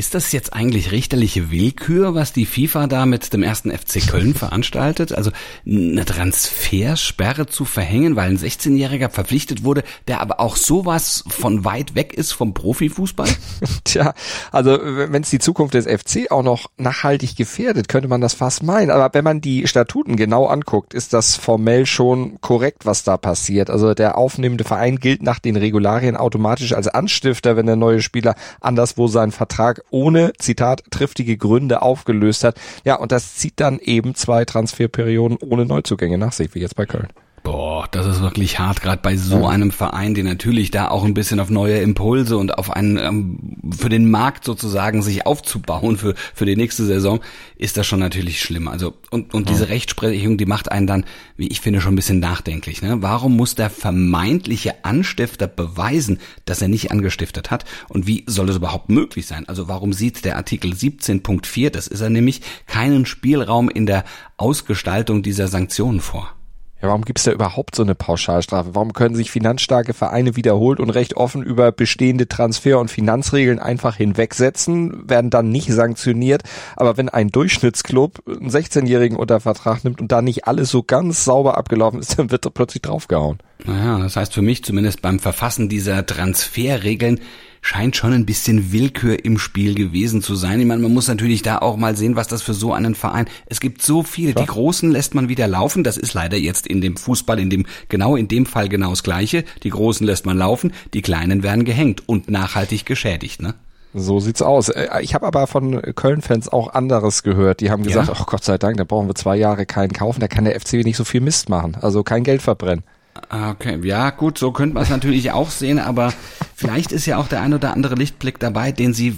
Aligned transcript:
Ist 0.00 0.14
das 0.14 0.30
jetzt 0.30 0.52
eigentlich 0.52 0.92
richterliche 0.92 1.50
Willkür, 1.50 2.14
was 2.14 2.32
die 2.32 2.46
FIFA 2.46 2.86
da 2.86 3.04
mit 3.04 3.32
dem 3.32 3.42
ersten 3.42 3.76
FC 3.76 4.06
Köln 4.06 4.32
veranstaltet? 4.32 5.12
Also 5.12 5.32
eine 5.66 6.04
Transfersperre 6.04 7.46
zu 7.46 7.64
verhängen, 7.64 8.14
weil 8.14 8.30
ein 8.30 8.38
16-Jähriger 8.38 9.10
verpflichtet 9.10 9.64
wurde, 9.64 9.82
der 10.06 10.20
aber 10.20 10.38
auch 10.38 10.54
sowas 10.54 11.24
von 11.26 11.64
weit 11.64 11.96
weg 11.96 12.14
ist 12.14 12.30
vom 12.30 12.54
Profifußball? 12.54 13.26
Tja, 13.82 14.14
also 14.52 14.78
wenn 14.80 15.24
es 15.24 15.30
die 15.30 15.40
Zukunft 15.40 15.74
des 15.74 15.86
FC 15.86 16.30
auch 16.30 16.44
noch 16.44 16.70
nachhaltig 16.76 17.34
gefährdet, 17.34 17.88
könnte 17.88 18.06
man 18.06 18.20
das 18.20 18.34
fast 18.34 18.62
meinen. 18.62 18.92
Aber 18.92 19.12
wenn 19.14 19.24
man 19.24 19.40
die 19.40 19.66
Statuten 19.66 20.14
genau 20.14 20.46
anguckt, 20.46 20.94
ist 20.94 21.12
das 21.12 21.34
formell 21.34 21.86
schon 21.86 22.40
korrekt, 22.40 22.86
was 22.86 23.02
da 23.02 23.16
passiert. 23.16 23.68
Also 23.68 23.94
der 23.94 24.16
aufnehmende 24.16 24.62
Verein 24.62 25.00
gilt 25.00 25.24
nach 25.24 25.40
den 25.40 25.56
Regularien 25.56 26.16
automatisch 26.16 26.72
als 26.72 26.86
Anstifter, 26.86 27.56
wenn 27.56 27.66
der 27.66 27.74
neue 27.74 28.00
Spieler 28.00 28.36
anderswo 28.60 29.08
seinen 29.08 29.32
Vertrag 29.32 29.82
ohne, 29.90 30.32
Zitat, 30.38 30.82
triftige 30.90 31.36
Gründe 31.36 31.82
aufgelöst 31.82 32.44
hat. 32.44 32.58
Ja, 32.84 32.96
und 32.96 33.12
das 33.12 33.36
zieht 33.36 33.54
dann 33.56 33.78
eben 33.78 34.14
zwei 34.14 34.44
Transferperioden 34.44 35.38
ohne 35.40 35.66
Neuzugänge 35.66 36.18
nach 36.18 36.32
sich, 36.32 36.54
wie 36.54 36.60
jetzt 36.60 36.76
bei 36.76 36.86
Köln. 36.86 37.08
Boah, 37.42 37.86
das 37.90 38.06
ist 38.06 38.20
wirklich 38.20 38.58
hart, 38.58 38.82
gerade 38.82 39.00
bei 39.02 39.16
so 39.16 39.46
einem 39.46 39.70
Verein, 39.70 40.14
der 40.14 40.24
natürlich 40.24 40.70
da 40.70 40.88
auch 40.88 41.04
ein 41.04 41.14
bisschen 41.14 41.40
auf 41.40 41.50
neue 41.50 41.78
Impulse 41.78 42.36
und 42.36 42.58
auf 42.58 42.70
einen 42.70 42.96
ähm, 42.96 43.56
für 43.76 43.88
den 43.88 44.10
Markt 44.10 44.44
sozusagen 44.44 45.02
sich 45.02 45.26
aufzubauen 45.26 45.96
für 45.96 46.14
für 46.34 46.46
die 46.46 46.56
nächste 46.56 46.84
Saison, 46.84 47.20
ist 47.56 47.76
das 47.76 47.86
schon 47.86 48.00
natürlich 48.00 48.40
schlimm. 48.40 48.68
Also 48.68 48.94
und 49.10 49.34
und 49.34 49.48
diese 49.48 49.68
Rechtsprechung, 49.68 50.36
die 50.36 50.46
macht 50.46 50.70
einen 50.70 50.86
dann, 50.86 51.04
wie 51.36 51.48
ich 51.48 51.60
finde, 51.60 51.80
schon 51.80 51.92
ein 51.92 51.96
bisschen 51.96 52.20
nachdenklich. 52.20 52.82
Ne? 52.82 53.02
Warum 53.02 53.36
muss 53.36 53.54
der 53.54 53.70
vermeintliche 53.70 54.84
Anstifter 54.84 55.46
beweisen, 55.46 56.18
dass 56.44 56.62
er 56.62 56.68
nicht 56.68 56.90
angestiftet 56.90 57.50
hat? 57.50 57.64
Und 57.88 58.06
wie 58.06 58.24
soll 58.26 58.46
das 58.46 58.56
überhaupt 58.56 58.90
möglich 58.90 59.26
sein? 59.26 59.48
Also 59.48 59.68
warum 59.68 59.92
sieht 59.92 60.24
der 60.24 60.36
Artikel 60.36 60.72
17.4, 60.72 61.70
das 61.70 61.86
ist 61.86 62.00
er 62.00 62.10
nämlich, 62.10 62.42
keinen 62.66 63.06
Spielraum 63.06 63.68
in 63.68 63.86
der 63.86 64.04
Ausgestaltung 64.36 65.22
dieser 65.22 65.48
Sanktionen 65.48 66.00
vor? 66.00 66.37
Ja, 66.80 66.88
warum 66.88 67.04
gibt's 67.04 67.24
da 67.24 67.32
überhaupt 67.32 67.74
so 67.74 67.82
eine 67.82 67.96
Pauschalstrafe? 67.96 68.74
Warum 68.74 68.92
können 68.92 69.16
sich 69.16 69.32
finanzstarke 69.32 69.94
Vereine 69.94 70.36
wiederholt 70.36 70.78
und 70.78 70.90
recht 70.90 71.16
offen 71.16 71.42
über 71.42 71.72
bestehende 71.72 72.28
Transfer- 72.28 72.78
und 72.78 72.88
Finanzregeln 72.88 73.58
einfach 73.58 73.96
hinwegsetzen, 73.96 75.08
werden 75.08 75.30
dann 75.30 75.50
nicht 75.50 75.72
sanktioniert? 75.72 76.42
Aber 76.76 76.96
wenn 76.96 77.08
ein 77.08 77.30
Durchschnittsclub 77.30 78.22
einen 78.28 78.50
16-Jährigen 78.50 79.16
unter 79.16 79.40
Vertrag 79.40 79.82
nimmt 79.82 80.00
und 80.00 80.12
da 80.12 80.22
nicht 80.22 80.46
alles 80.46 80.70
so 80.70 80.84
ganz 80.84 81.24
sauber 81.24 81.58
abgelaufen 81.58 81.98
ist, 81.98 82.16
dann 82.18 82.30
wird 82.30 82.44
er 82.44 82.52
plötzlich 82.52 82.82
draufgehauen. 82.82 83.38
Naja, 83.64 83.98
das 83.98 84.14
heißt 84.14 84.32
für 84.32 84.42
mich 84.42 84.62
zumindest 84.62 85.02
beim 85.02 85.18
Verfassen 85.18 85.68
dieser 85.68 86.06
Transferregeln 86.06 87.18
scheint 87.60 87.96
schon 87.96 88.12
ein 88.12 88.26
bisschen 88.26 88.72
Willkür 88.72 89.24
im 89.24 89.38
Spiel 89.38 89.74
gewesen 89.74 90.22
zu 90.22 90.34
sein. 90.36 90.60
Ich 90.60 90.66
meine, 90.66 90.82
man 90.82 90.92
muss 90.94 91.08
natürlich 91.08 91.42
da 91.42 91.58
auch 91.58 91.76
mal 91.76 91.96
sehen, 91.96 92.16
was 92.16 92.28
das 92.28 92.42
für 92.42 92.54
so 92.54 92.72
einen 92.72 92.94
Verein. 92.94 93.26
Es 93.46 93.60
gibt 93.60 93.82
so 93.82 94.02
viele. 94.02 94.34
Die 94.34 94.46
Großen 94.46 94.90
lässt 94.90 95.14
man 95.14 95.28
wieder 95.28 95.48
laufen. 95.48 95.84
Das 95.84 95.96
ist 95.96 96.14
leider 96.14 96.36
jetzt 96.36 96.66
in 96.66 96.80
dem 96.80 96.96
Fußball, 96.96 97.38
in 97.38 97.50
dem, 97.50 97.66
genau 97.88 98.16
in 98.16 98.28
dem 98.28 98.46
Fall 98.46 98.68
genau 98.68 98.90
das 98.90 99.02
Gleiche. 99.02 99.44
Die 99.62 99.70
Großen 99.70 100.06
lässt 100.06 100.26
man 100.26 100.38
laufen. 100.38 100.72
Die 100.94 101.02
Kleinen 101.02 101.42
werden 101.42 101.64
gehängt 101.64 102.08
und 102.08 102.30
nachhaltig 102.30 102.86
geschädigt, 102.86 103.42
ne? 103.42 103.54
So 103.94 104.20
sieht's 104.20 104.42
aus. 104.42 104.68
Äh, 104.68 104.86
Ich 105.00 105.14
habe 105.14 105.26
aber 105.26 105.46
von 105.46 105.80
Köln-Fans 105.80 106.48
auch 106.50 106.74
anderes 106.74 107.22
gehört. 107.22 107.60
Die 107.60 107.70
haben 107.70 107.82
gesagt, 107.82 108.08
Ja? 108.08 108.14
ach 108.18 108.26
Gott 108.26 108.44
sei 108.44 108.58
Dank, 108.58 108.76
da 108.76 108.84
brauchen 108.84 109.08
wir 109.08 109.14
zwei 109.14 109.36
Jahre 109.36 109.64
keinen 109.64 109.92
kaufen, 109.92 110.20
da 110.20 110.28
kann 110.28 110.44
der 110.44 110.60
FC 110.60 110.74
nicht 110.84 110.96
so 110.98 111.04
viel 111.04 111.22
Mist 111.22 111.48
machen. 111.48 111.74
Also 111.80 112.02
kein 112.02 112.22
Geld 112.22 112.42
verbrennen. 112.42 112.84
Ah, 113.28 113.50
Okay, 113.52 113.78
ja 113.82 114.10
gut, 114.10 114.38
so 114.38 114.52
könnte 114.52 114.74
man 114.74 114.82
es 114.82 114.90
natürlich 114.90 115.32
auch 115.32 115.50
sehen, 115.50 115.78
aber 115.78 116.12
vielleicht 116.54 116.92
ist 116.92 117.06
ja 117.06 117.18
auch 117.18 117.28
der 117.28 117.40
ein 117.42 117.54
oder 117.54 117.72
andere 117.72 117.94
Lichtblick 117.94 118.38
dabei, 118.38 118.72
den 118.72 118.94
sie 118.94 119.16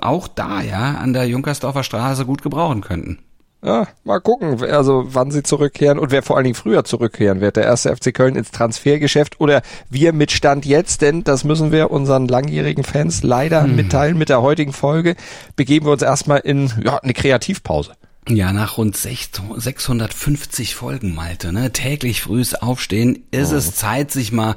auch 0.00 0.28
da, 0.28 0.60
ja, 0.60 0.94
an 0.94 1.12
der 1.12 1.26
Junkersdorfer 1.26 1.82
Straße 1.82 2.24
gut 2.26 2.42
gebrauchen 2.42 2.80
könnten. 2.80 3.18
Ja, 3.64 3.86
mal 4.02 4.20
gucken, 4.20 4.60
also 4.64 5.04
wann 5.06 5.30
sie 5.30 5.44
zurückkehren 5.44 6.00
und 6.00 6.10
wer 6.10 6.24
vor 6.24 6.36
allen 6.36 6.44
Dingen 6.44 6.56
früher 6.56 6.82
zurückkehren 6.82 7.40
wird. 7.40 7.54
Der 7.54 7.62
erste 7.62 7.94
FC 7.94 8.12
Köln 8.12 8.34
ins 8.34 8.50
Transfergeschäft 8.50 9.38
oder 9.38 9.62
wir 9.88 10.12
mit 10.12 10.32
Stand 10.32 10.66
jetzt, 10.66 11.00
denn 11.00 11.22
das 11.22 11.44
müssen 11.44 11.70
wir 11.70 11.92
unseren 11.92 12.26
langjährigen 12.26 12.82
Fans 12.82 13.22
leider 13.22 13.64
mitteilen 13.68 14.18
mit 14.18 14.30
der 14.30 14.42
heutigen 14.42 14.72
Folge, 14.72 15.14
begeben 15.54 15.86
wir 15.86 15.92
uns 15.92 16.02
erstmal 16.02 16.40
in 16.40 16.72
ja, 16.82 16.98
eine 16.98 17.12
Kreativpause. 17.14 17.92
Ja, 18.28 18.52
nach 18.52 18.78
rund 18.78 18.96
600 18.96 19.60
650 19.60 20.76
Folgen, 20.76 21.14
Malte, 21.14 21.52
ne, 21.52 21.72
täglich 21.72 22.22
frühes 22.22 22.54
Aufstehen, 22.54 23.24
ist 23.32 23.50
es 23.50 23.74
Zeit, 23.74 24.12
sich 24.12 24.30
mal 24.30 24.54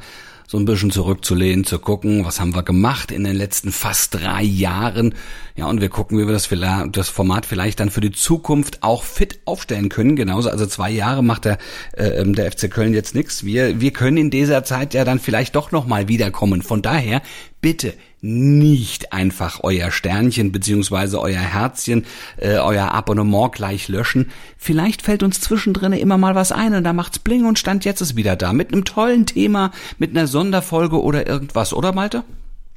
so 0.48 0.60
ein 0.60 0.66
bisschen 0.66 0.92
zurückzulehnen, 0.92 1.66
zu 1.66 1.80
gucken, 1.80 2.24
was 2.24 2.40
haben 2.40 2.54
wir 2.54 2.62
gemacht 2.62 3.12
in 3.12 3.24
den 3.24 3.36
letzten 3.36 3.72
fast 3.72 4.14
drei 4.14 4.44
Jahren. 4.44 5.16
Ja, 5.56 5.66
und 5.66 5.82
wir 5.82 5.90
gucken, 5.90 6.20
wie 6.20 6.28
wir 6.28 6.34
das, 6.34 6.50
das 6.92 7.10
Format 7.10 7.48
vielleicht 7.48 7.80
dann 7.80 7.90
für 7.90 8.02
die 8.02 8.12
Zukunft 8.12 8.84
auch 8.84 9.04
fit 9.04 9.40
aufstellen 9.46 9.90
können. 9.90 10.16
Genauso, 10.16 10.50
also 10.52 10.68
zwei 10.68 10.92
Jahre 10.92 11.24
macht 11.24 11.46
der, 11.46 11.58
äh, 11.94 12.24
der 12.24 12.52
FC 12.52 12.70
Köln 12.70 12.94
jetzt 12.94 13.16
nichts. 13.16 13.44
Wir, 13.44 13.82
wir 13.82 13.92
können 13.92 14.18
in 14.18 14.30
dieser 14.30 14.64
Zeit 14.64 14.94
ja 14.94 15.04
dann 15.04 15.20
vielleicht 15.20 15.56
doch 15.56 15.72
nochmal 15.72 16.08
wiederkommen. 16.08 16.62
Von 16.62 16.84
daher, 16.84 17.24
bitte 17.62 17.96
nicht 18.26 19.14
einfach 19.14 19.60
euer 19.62 19.92
Sternchen 19.92 20.52
beziehungsweise 20.52 21.20
euer 21.22 21.40
Herzchen, 21.40 22.06
äh, 22.38 22.58
euer 22.58 22.92
Abonnement 22.92 23.52
gleich 23.52 23.88
löschen. 23.88 24.32
Vielleicht 24.58 25.04
fällt 25.04 25.22
uns 25.22 25.40
zwischendrin 25.42 25.94
immer 25.94 26.18
mal 26.18 26.34
was 26.34 26.52
ein 26.52 26.74
und 26.74 26.84
da 26.84 26.94
macht's 26.94 27.20
bling 27.20 27.46
und 27.46 27.60
Stand 27.60 27.86
jetzt 27.86 28.02
ist 28.02 28.16
wieder 28.16 28.36
da. 28.36 28.52
Mit 28.52 28.74
einem 28.74 28.84
tollen 28.84 29.26
Thema, 29.26 29.72
mit 30.00 30.12
einer 30.12 30.28
Sonderfolge 30.28 31.02
oder 31.02 31.28
irgendwas, 31.28 31.72
oder 31.74 31.94
Malte? 31.94 32.24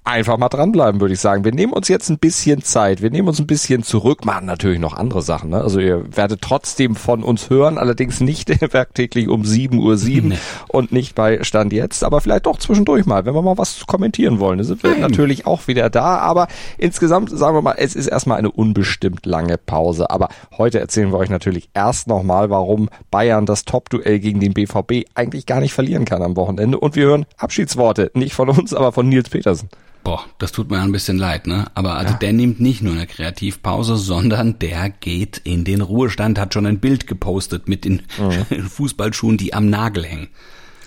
Einfach 0.04 0.38
mal 0.38 0.48
dranbleiben, 0.48 1.03
würde 1.03 1.12
ich 1.12 1.20
sagen. 1.20 1.44
Wir 1.44 1.53
nehmen 1.53 1.75
uns 1.75 1.88
jetzt 1.88 2.09
ein 2.09 2.19
bisschen 2.19 2.62
Zeit, 2.62 3.03
wir 3.03 3.10
nehmen 3.10 3.28
uns 3.28 3.41
ein 3.41 3.47
bisschen 3.47 3.82
zurück, 3.82 4.25
machen 4.25 4.47
natürlich 4.47 4.78
noch 4.78 4.94
andere 4.94 5.20
Sachen. 5.20 5.50
Ne? 5.50 5.60
Also 5.60 5.81
ihr 5.81 6.16
werdet 6.16 6.41
trotzdem 6.41 6.94
von 6.97 7.22
uns 7.22 7.50
hören, 7.50 7.76
allerdings 7.76 8.20
nicht 8.22 8.48
werktäglich 8.72 9.28
um 9.28 9.42
7.07 9.42 9.76
Uhr 9.78 10.22
Nee. 10.28 10.38
und 10.69 10.92
nicht 10.92 11.14
bei 11.14 11.44
Stand 11.44 11.75
jetzt, 11.75 12.04
aber 12.04 12.22
vielleicht 12.22 12.47
doch 12.47 12.59
zwischendurch 12.59 13.04
mal, 13.04 13.26
wenn 13.26 13.34
wir 13.34 13.42
mal 13.42 13.59
was 13.59 13.86
kommentieren 13.86 14.41
wollen. 14.41 14.56
Da 14.56 14.64
sind 14.64 14.82
wir 14.82 14.92
Nein. 14.92 15.00
natürlich 15.03 15.47
auch 15.47 15.69
wieder 15.69 15.91
da, 15.91 16.16
aber 16.16 16.48
insgesamt 16.78 17.28
sagen 17.30 17.54
wir 17.54 17.60
mal, 17.62 17.75
es 17.76 17.94
ist 17.94 18.06
erstmal 18.06 18.38
eine 18.38 18.50
unbestimmt 18.50 19.26
lange 19.26 19.59
Pause. 19.59 20.09
Aber 20.09 20.30
heute 20.56 20.80
erzählen 20.80 21.12
wir 21.12 21.19
euch 21.19 21.28
natürlich 21.30 21.69
erst 21.75 22.06
nochmal, 22.06 22.48
warum 22.48 22.88
Bayern 23.10 23.44
das 23.44 23.66
Top-Duell 23.66 24.20
gegen 24.20 24.41
den 24.41 24.54
BVB 24.54 25.04
eigentlich 25.15 25.44
gar 25.44 25.60
nicht 25.60 25.75
verlieren 25.75 26.06
kann 26.06 26.22
am 26.22 26.34
Wochenende. 26.36 26.80
Und 26.80 26.97
wir 26.97 27.04
hören 27.04 27.26
Abschiedsworte, 27.36 28.10
nicht 28.15 28.32
von 28.32 28.48
uns, 28.48 28.72
aber 28.72 28.92
von 28.92 29.06
Nils 29.06 29.28
Petersen. 29.28 29.69
Boah, 30.04 30.25
das 30.38 30.53
tut 30.53 30.70
mir 30.70 30.81
ein 30.81 30.92
bisschen 30.92 31.19
leid, 31.19 31.47
ne? 31.47 31.66
Aber 31.75 31.97
also 31.97 32.14
der 32.14 32.32
nimmt 32.32 32.60
nicht 32.60 32.82
nur 32.82 32.94
eine 32.94 33.06
Kreativpause, 33.06 33.97
sondern 33.97 34.59
der 34.59 34.88
geht 34.88 35.38
in 35.44 35.64
den 35.64 35.82
Ruhestand, 35.82 36.38
hat 36.38 36.54
schon 36.54 36.64
ein 36.66 36.78
Bild 36.81 37.06
gepostet 37.06 37.69
mit 37.69 37.84
den 37.84 38.03
Fußballschuhen, 38.69 39.36
die 39.36 39.53
am 39.53 39.69
Nagel 39.69 40.04
hängen. 40.04 40.28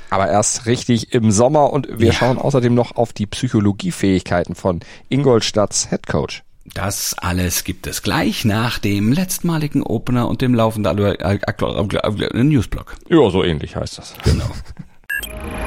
Aber 0.10 0.28
erst 0.28 0.66
richtig 0.66 1.14
im 1.14 1.32
Sommer 1.32 1.72
und 1.72 1.88
wir 2.00 2.08
Ja. 2.08 2.14
schauen 2.14 2.38
außerdem 2.38 2.74
noch 2.74 2.96
auf 2.96 3.14
die 3.14 3.28
Psychologiefähigkeiten 3.28 4.56
von 4.56 4.80
Ingolstadts 5.10 5.90
Headcoach. 5.92 6.44
Das 6.74 7.16
alles 7.18 7.64
gibt 7.64 7.88
es 7.88 8.02
gleich 8.02 8.44
nach 8.46 8.78
dem 8.80 9.12
letztmaligen 9.14 9.84
Opener 9.84 10.28
und 10.28 10.42
dem 10.42 10.54
laufenden 10.54 10.98
Newsblock. 12.50 12.96
Ja, 13.10 13.30
so 13.30 13.44
ähnlich 13.44 13.76
heißt 13.76 13.98
das. 13.98 14.14
Genau. 14.24 14.50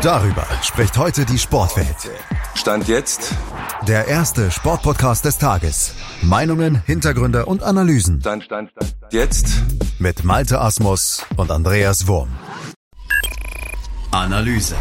Darüber 0.02 0.46
spricht 0.62 0.96
heute 0.98 1.24
die 1.24 1.38
Sportwelt. 1.38 1.96
Stand 2.54 2.88
jetzt, 2.88 3.34
Der 3.86 4.06
erste 4.08 4.50
Sportpodcast 4.50 5.24
des 5.24 5.38
Tages. 5.38 5.94
Meinungen, 6.22 6.82
Hintergründe 6.86 7.46
und 7.46 7.62
Analysen. 7.62 8.20
Stand, 8.20 8.44
Stand, 8.44 8.70
Stand, 8.70 8.94
jetzt. 9.10 9.62
Mit 9.98 10.24
Malte 10.24 10.60
Asmus 10.60 11.24
und 11.36 11.50
Andreas 11.50 12.06
Wurm. 12.06 12.28
Analyse. 14.10 14.76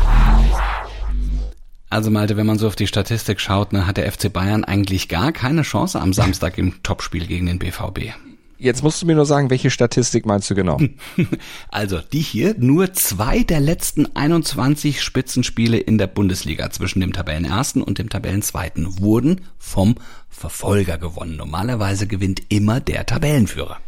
Also 1.90 2.10
Malte, 2.12 2.38
wenn 2.38 2.46
man 2.46 2.58
so 2.58 2.68
auf 2.68 2.76
die 2.76 2.88
Statistik 2.88 3.40
schaut, 3.42 3.74
ne, 3.74 3.86
hat 3.86 3.98
der 3.98 4.12
FC 4.12 4.32
Bayern 4.32 4.64
eigentlich 4.64 5.10
gar 5.10 5.32
keine 5.32 5.64
Chance 5.64 6.00
am 6.00 6.14
Samstag 6.14 6.58
im 6.58 6.82
Topspiel 6.84 7.28
gegen 7.28 7.46
den 7.48 7.60
BVB. 7.60 8.14
Jetzt 8.64 8.82
musst 8.82 9.02
du 9.02 9.06
mir 9.06 9.16
nur 9.16 9.26
sagen, 9.26 9.50
welche 9.50 9.70
Statistik 9.70 10.26
meinst 10.26 10.50
du 10.50 10.56
genau? 10.56 10.80
Also 11.70 12.00
die 12.00 12.22
hier, 12.22 12.56
nur 12.58 12.94
zwei 12.94 13.44
der 13.44 13.60
letzten 13.60 14.16
21 14.16 15.02
Spitzenspiele 15.02 15.78
in 15.78 15.98
der 15.98 16.08
Bundesliga 16.08 16.70
zwischen 16.72 17.02
dem 17.02 17.12
Tabellenersten 17.12 17.82
und 17.82 17.98
dem 17.98 18.08
Tabellenzweiten 18.08 19.02
wurden 19.02 19.42
vom 19.58 19.96
Verfolger 20.30 20.98
gewonnen. 20.98 21.36
Normalerweise 21.36 22.08
gewinnt 22.08 22.42
immer 22.48 22.80
der 22.80 23.06
Tabellenführer. 23.06 23.80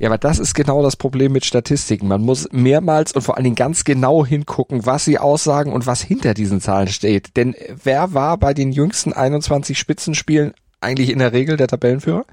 Ja, 0.00 0.08
aber 0.08 0.18
das 0.18 0.40
ist 0.40 0.54
genau 0.54 0.82
das 0.82 0.96
Problem 0.96 1.30
mit 1.30 1.44
Statistiken. 1.44 2.08
Man 2.08 2.22
muss 2.22 2.48
mehrmals 2.50 3.12
und 3.12 3.22
vor 3.22 3.36
allen 3.36 3.44
Dingen 3.44 3.54
ganz 3.54 3.84
genau 3.84 4.26
hingucken, 4.26 4.86
was 4.86 5.04
sie 5.04 5.20
aussagen 5.20 5.72
und 5.72 5.86
was 5.86 6.02
hinter 6.02 6.34
diesen 6.34 6.60
Zahlen 6.60 6.88
steht. 6.88 7.36
Denn 7.36 7.54
wer 7.84 8.12
war 8.12 8.38
bei 8.38 8.54
den 8.54 8.72
jüngsten 8.72 9.12
21 9.12 9.78
Spitzenspielen 9.78 10.52
eigentlich 10.80 11.10
in 11.10 11.20
der 11.20 11.32
Regel 11.32 11.56
der 11.56 11.68
Tabellenführer? 11.68 12.24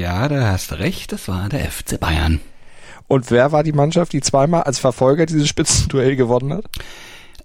Ja, 0.00 0.28
da 0.28 0.50
hast 0.50 0.74
recht, 0.74 1.12
das 1.12 1.26
war 1.26 1.48
der 1.48 1.70
FC 1.70 1.98
Bayern. 1.98 2.40
Und 3.08 3.30
wer 3.30 3.50
war 3.52 3.62
die 3.62 3.72
Mannschaft, 3.72 4.12
die 4.12 4.20
zweimal 4.20 4.64
als 4.64 4.78
Verfolger 4.78 5.24
dieses 5.24 5.48
Spitzenduell 5.48 6.16
gewonnen 6.16 6.52
hat? 6.52 6.66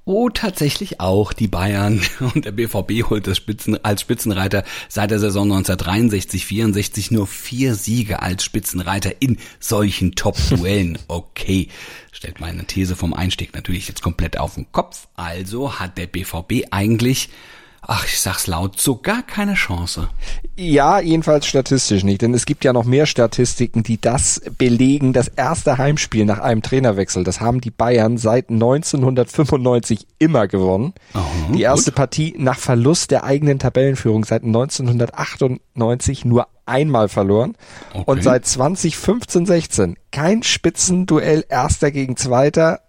Oh, 0.04 0.30
tatsächlich 0.30 1.00
auch 1.00 1.32
die 1.32 1.48
Bayern 1.48 2.02
und 2.34 2.44
der 2.44 2.52
BVB 2.52 3.10
holt 3.10 3.26
das 3.28 3.38
Spitzen, 3.38 3.82
als 3.86 4.02
Spitzenreiter 4.02 4.66
seit 4.90 5.12
der 5.12 5.20
Saison 5.20 5.44
1963, 5.44 6.46
64 6.46 7.12
nur 7.12 7.26
vier 7.26 7.76
Siege 7.76 8.22
als 8.22 8.44
Spitzenreiter 8.44 9.22
in 9.22 9.38
solchen 9.62 10.16
Top-Duellen. 10.16 10.98
Okay, 11.08 11.70
stellt 12.12 12.42
meine 12.42 12.66
These 12.66 12.98
vom 12.98 13.14
Einstieg 13.14 13.54
natürlich 13.54 13.88
jetzt 13.88 14.02
komplett 14.02 14.38
auf 14.38 14.56
den 14.56 14.72
Kopf. 14.74 15.08
Also 15.16 15.80
hat 15.80 15.98
der 15.98 16.08
BVB 16.08 16.68
eigentlich 16.72 17.30
ach, 17.92 18.06
ich 18.06 18.22
sag's 18.22 18.48
laut, 18.48 18.80
so 18.80 18.96
gar 18.96 19.22
keine 19.22 19.56
Chance. 19.56 20.08
Ja, 20.56 21.02
jedenfalls 21.02 21.46
statistisch 21.46 22.06
nicht, 22.06 22.22
denn 22.22 22.34
es 22.34 22.46
gibt 22.46 22.64
ja 22.64 22.72
noch 22.72 22.86
mehr 22.86 23.06
Statistiken, 23.06 23.84
die 23.84 24.00
das 24.00 24.42
belegen. 24.58 25.12
Das 25.12 25.28
erste 25.28 25.78
Heimspiel 25.78 26.24
nach 26.24 26.40
einem 26.40 26.62
Trainerwechsel, 26.62 27.26
das 27.26 27.42
haben 27.42 27.60
die 27.60 27.70
Bayern 27.70 28.18
seit 28.18 28.50
1995 28.50 30.08
immer 30.20 30.48
gewonnen. 30.48 30.94
Oh, 31.14 31.20
die 31.54 31.64
erste 31.64 31.92
gut. 31.92 31.96
Partie 31.98 32.34
nach 32.38 32.58
Verlust 32.58 33.12
der 33.12 33.26
eigenen 33.26 33.60
Tabellenführung 33.60 34.24
seit 34.24 34.44
1998 34.44 36.24
nur 36.24 36.48
einmal 36.66 37.10
verloren 37.10 37.58
okay. 37.94 38.04
und 38.06 38.24
seit 38.24 38.46
2015-16 38.46 39.96
kein 40.12 40.44
Spitzenduell 40.44 41.44
erster 41.50 41.92
gegen 41.92 42.16
zweiter 42.16 42.80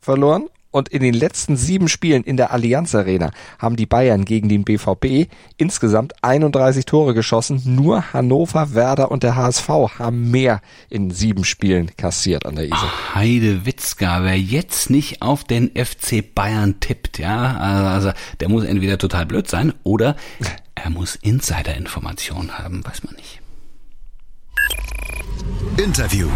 verloren 0.00 0.48
und 0.72 0.88
in 0.88 1.02
den 1.02 1.14
letzten 1.14 1.56
sieben 1.56 1.88
Spielen 1.88 2.24
in 2.24 2.36
der 2.36 2.50
Allianz 2.50 2.94
Arena 2.94 3.30
haben 3.58 3.76
die 3.76 3.86
Bayern 3.86 4.24
gegen 4.24 4.48
den 4.48 4.64
BVB 4.64 5.30
insgesamt 5.56 6.14
31 6.22 6.84
Tore 6.86 7.14
geschossen. 7.14 7.62
Nur 7.64 8.12
Hannover, 8.12 8.74
Werder 8.74 9.12
und 9.12 9.22
der 9.22 9.36
HSV 9.36 9.68
haben 9.98 10.30
mehr 10.32 10.60
in 10.90 11.10
sieben 11.10 11.44
Spielen 11.44 11.94
kassiert 11.96 12.46
an 12.46 12.56
der 12.56 12.64
Isar. 12.64 12.78
Ach, 12.82 13.14
Heide 13.14 13.64
Witzka, 13.64 14.24
wer 14.24 14.38
jetzt 14.38 14.90
nicht 14.90 15.22
auf 15.22 15.44
den 15.44 15.70
FC 15.76 16.34
Bayern 16.34 16.80
tippt, 16.80 17.18
ja, 17.18 17.58
also 17.58 18.10
der 18.40 18.48
muss 18.48 18.64
entweder 18.64 18.98
total 18.98 19.26
blöd 19.26 19.48
sein 19.48 19.72
oder 19.84 20.16
er 20.74 20.90
muss 20.90 21.16
Insider-Informationen 21.16 22.58
haben, 22.58 22.84
weiß 22.84 23.04
man 23.04 23.14
nicht. 23.14 23.40
Interview 25.76 26.28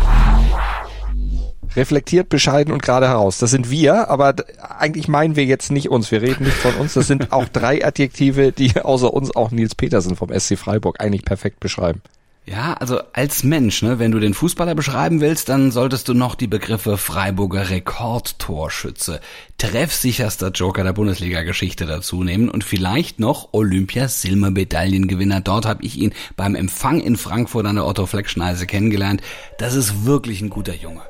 reflektiert, 1.75 2.29
bescheiden 2.29 2.73
und 2.73 2.83
gerade 2.83 3.09
heraus. 3.09 3.39
Das 3.39 3.51
sind 3.51 3.71
wir, 3.71 4.09
aber 4.09 4.35
eigentlich 4.79 5.09
meinen 5.09 5.37
wir 5.37 5.45
jetzt 5.45 5.73
nicht 5.73 5.91
uns. 5.91 6.11
Wir 6.11 6.23
reden 6.23 6.45
nicht 6.45 6.57
von 6.57 6.75
uns. 6.75 6.95
Das 6.95 7.07
sind 7.07 7.33
auch 7.33 7.49
drei 7.49 7.85
Adjektive, 7.85 8.53
die 8.53 8.81
außer 8.81 9.13
uns 9.13 9.35
auch 9.35 9.51
Nils 9.51 9.75
Petersen 9.75 10.17
vom 10.17 10.29
SC 10.39 10.59
Freiburg 10.59 11.01
eigentlich 11.01 11.25
perfekt 11.25 11.61
beschreiben. 11.61 12.03
Ja, 12.49 12.75
also 12.75 13.01
als 13.13 13.43
Mensch, 13.43 13.83
ne, 13.83 13.99
wenn 13.99 14.13
du 14.13 14.21
den 14.21 14.33
Fußballer 14.33 14.77
beschreiben 14.77 15.21
willst, 15.21 15.49
dann 15.49 15.73
solltest 15.73 16.07
du 16.07 16.15
noch 16.15 16.37
die 16.37 16.47
Begriffe 16.47 16.97
Freiburger 16.97 17.71
Rekordtorschütze, 17.71 19.21
treffsicherster 19.59 20.51
Joker 20.51 20.85
der 20.85 20.93
Bundesliga-Geschichte 20.93 21.87
dazu 21.87 22.23
nehmen 22.23 22.49
und 22.49 22.63
vielleicht 22.63 23.19
noch 23.19 23.49
Olympia-Silbermedaillengewinner. 23.53 25.41
Dort 25.41 25.67
habe 25.67 25.83
ich 25.83 25.99
ihn 25.99 26.15
beim 26.37 26.55
Empfang 26.55 27.01
in 27.01 27.17
Frankfurt 27.17 27.67
an 27.67 27.77
der 27.77 27.87
Otto-Fleck-Schneise 27.87 28.67
kennengelernt. 28.67 29.23
Das 29.59 29.75
ist 29.75 30.05
wirklich 30.05 30.41
ein 30.41 30.51
guter 30.51 30.75
Junge. 30.75 31.03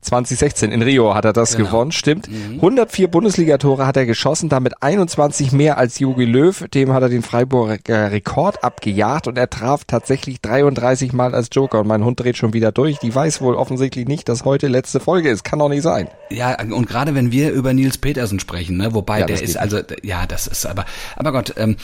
2016 0.00 0.72
in 0.72 0.82
Rio 0.82 1.14
hat 1.14 1.24
er 1.24 1.32
das 1.32 1.56
genau. 1.56 1.68
gewonnen, 1.68 1.92
stimmt. 1.92 2.28
Mhm. 2.28 2.56
104 2.56 3.08
Bundesligatore 3.08 3.86
hat 3.86 3.96
er 3.96 4.06
geschossen, 4.06 4.48
damit 4.48 4.82
21 4.82 5.52
mehr 5.52 5.78
als 5.78 5.98
Jogi 5.98 6.24
Löw. 6.24 6.66
Dem 6.72 6.92
hat 6.92 7.02
er 7.02 7.08
den 7.08 7.22
Freiburger 7.22 7.78
Rekord 8.10 8.64
abgejagt 8.64 9.28
und 9.28 9.36
er 9.36 9.50
traf 9.50 9.84
tatsächlich 9.84 10.40
33 10.40 11.12
Mal 11.12 11.34
als 11.34 11.48
Joker. 11.52 11.80
Und 11.80 11.86
mein 11.86 12.04
Hund 12.04 12.18
dreht 12.18 12.36
schon 12.36 12.52
wieder 12.52 12.72
durch. 12.72 12.98
Die 12.98 13.14
weiß 13.14 13.40
wohl 13.40 13.54
offensichtlich 13.54 14.08
nicht, 14.08 14.28
dass 14.28 14.44
heute 14.44 14.68
letzte 14.68 15.00
Folge 15.00 15.28
ist. 15.28 15.44
Kann 15.44 15.58
doch 15.58 15.68
nicht 15.68 15.82
sein. 15.82 16.08
Ja, 16.30 16.56
und 16.60 16.86
gerade 16.86 17.14
wenn 17.14 17.32
wir 17.32 17.50
über 17.50 17.74
Nils 17.74 17.98
Petersen 17.98 18.40
sprechen, 18.40 18.76
ne, 18.76 18.94
wobei 18.94 19.20
ja, 19.20 19.26
der 19.26 19.42
ist 19.42 19.56
also, 19.56 19.80
ja, 20.02 20.26
das 20.26 20.46
ist 20.46 20.66
aber, 20.66 20.86
aber 21.16 21.32
Gott, 21.32 21.54
ähm, 21.56 21.76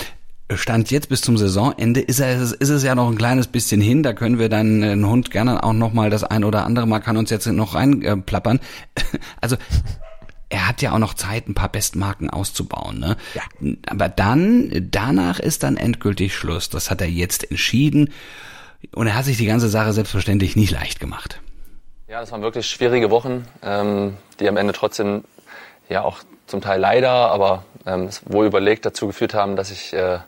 Stand 0.54 0.90
jetzt 0.90 1.08
bis 1.08 1.22
zum 1.22 1.36
Saisonende 1.36 2.00
ist, 2.00 2.20
er, 2.20 2.40
ist 2.40 2.60
es 2.60 2.82
ja 2.84 2.94
noch 2.94 3.10
ein 3.10 3.18
kleines 3.18 3.48
bisschen 3.48 3.80
hin. 3.80 4.02
Da 4.02 4.12
können 4.12 4.38
wir 4.38 4.48
dann 4.48 4.80
den 4.80 5.06
Hund 5.06 5.30
gerne 5.30 5.64
auch 5.64 5.72
noch 5.72 5.92
mal 5.92 6.08
das 6.08 6.22
ein 6.22 6.44
oder 6.44 6.64
andere 6.64 6.86
Mal 6.86 7.00
kann 7.00 7.16
uns 7.16 7.30
jetzt 7.30 7.46
noch 7.46 7.74
reinplappern. 7.74 8.60
Also 9.40 9.56
er 10.48 10.68
hat 10.68 10.82
ja 10.82 10.92
auch 10.92 10.98
noch 10.98 11.14
Zeit, 11.14 11.48
ein 11.48 11.54
paar 11.54 11.68
Bestmarken 11.70 12.30
auszubauen. 12.30 12.98
Ne? 12.98 13.16
Ja. 13.34 13.42
Aber 13.86 14.08
dann, 14.08 14.88
danach 14.90 15.40
ist 15.40 15.62
dann 15.62 15.76
endgültig 15.76 16.34
Schluss. 16.34 16.70
Das 16.70 16.90
hat 16.90 17.00
er 17.00 17.08
jetzt 17.08 17.50
entschieden. 17.50 18.12
Und 18.94 19.08
er 19.08 19.16
hat 19.16 19.24
sich 19.24 19.36
die 19.36 19.46
ganze 19.46 19.68
Sache 19.68 19.92
selbstverständlich 19.92 20.54
nicht 20.54 20.70
leicht 20.70 21.00
gemacht. 21.00 21.40
Ja, 22.08 22.20
das 22.20 22.30
waren 22.30 22.42
wirklich 22.42 22.66
schwierige 22.66 23.10
Wochen, 23.10 23.46
ähm, 23.62 24.16
die 24.38 24.48
am 24.48 24.56
Ende 24.56 24.72
trotzdem 24.72 25.24
ja 25.88 26.02
auch 26.02 26.18
zum 26.46 26.60
Teil 26.60 26.80
leider, 26.80 27.10
aber 27.10 27.64
ähm, 27.86 28.08
wohl 28.24 28.46
überlegt 28.46 28.86
dazu 28.86 29.06
geführt 29.06 29.34
haben, 29.34 29.56
dass 29.56 29.70
ich 29.70 29.92
äh, 29.92 30.18